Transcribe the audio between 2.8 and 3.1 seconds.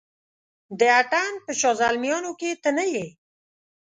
یې